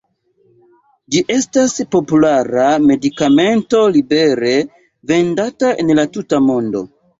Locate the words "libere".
3.99-4.57